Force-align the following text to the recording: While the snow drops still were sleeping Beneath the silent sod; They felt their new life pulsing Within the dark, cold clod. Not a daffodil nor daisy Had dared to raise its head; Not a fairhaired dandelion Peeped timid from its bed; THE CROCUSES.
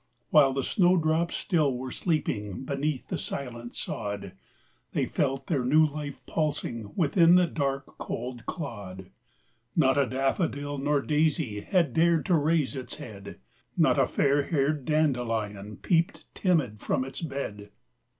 While 0.31 0.53
the 0.53 0.63
snow 0.63 0.97
drops 0.97 1.35
still 1.37 1.77
were 1.77 1.91
sleeping 1.91 2.65
Beneath 2.65 3.09
the 3.09 3.19
silent 3.19 3.75
sod; 3.75 4.31
They 4.93 5.05
felt 5.05 5.45
their 5.45 5.63
new 5.63 5.85
life 5.85 6.25
pulsing 6.25 6.91
Within 6.95 7.35
the 7.35 7.45
dark, 7.45 7.99
cold 7.99 8.47
clod. 8.47 9.11
Not 9.75 9.99
a 9.99 10.07
daffodil 10.07 10.79
nor 10.79 11.03
daisy 11.03 11.59
Had 11.61 11.93
dared 11.93 12.25
to 12.25 12.35
raise 12.35 12.75
its 12.75 12.95
head; 12.95 13.37
Not 13.77 13.99
a 13.99 14.07
fairhaired 14.07 14.85
dandelion 14.85 15.77
Peeped 15.77 16.25
timid 16.33 16.79
from 16.79 17.05
its 17.05 17.21
bed; 17.21 17.55
THE 17.57 17.65
CROCUSES. 17.65 17.69